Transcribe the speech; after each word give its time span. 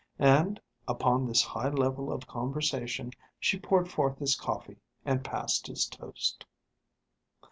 And, 0.17 0.59
upon 0.87 1.27
this 1.27 1.43
high 1.43 1.69
level 1.69 2.11
of 2.11 2.25
conversation, 2.25 3.11
she 3.39 3.59
poured 3.59 3.87
forth 3.87 4.17
his 4.17 4.33
coffee 4.35 4.79
and 5.05 5.23
passed 5.23 5.67
his 5.67 5.85
toast. 5.85 6.43